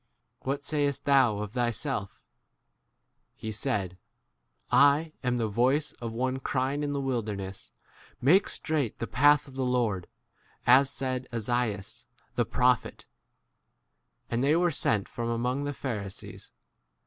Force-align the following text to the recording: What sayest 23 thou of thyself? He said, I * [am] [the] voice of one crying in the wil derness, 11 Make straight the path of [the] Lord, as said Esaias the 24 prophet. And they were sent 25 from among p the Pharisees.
What 0.39 0.65
sayest 0.65 1.03
23 1.05 1.05
thou 1.13 1.37
of 1.43 1.51
thyself? 1.51 2.23
He 3.35 3.51
said, 3.51 3.99
I 4.71 5.11
* 5.17 5.23
[am] 5.23 5.37
[the] 5.37 5.47
voice 5.47 5.91
of 6.01 6.11
one 6.11 6.39
crying 6.39 6.81
in 6.81 6.91
the 6.91 6.99
wil 6.99 7.21
derness, 7.21 7.69
11 8.13 8.17
Make 8.23 8.49
straight 8.49 8.97
the 8.97 9.05
path 9.05 9.47
of 9.47 9.53
[the] 9.53 9.63
Lord, 9.63 10.07
as 10.65 10.89
said 10.89 11.27
Esaias 11.31 12.07
the 12.33 12.45
24 12.45 12.45
prophet. 12.51 13.05
And 14.27 14.43
they 14.43 14.55
were 14.55 14.71
sent 14.71 15.05
25 15.05 15.13
from 15.13 15.29
among 15.29 15.59
p 15.61 15.65
the 15.65 15.73
Pharisees. 15.75 16.49